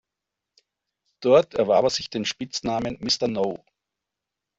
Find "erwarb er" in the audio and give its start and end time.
1.53-1.89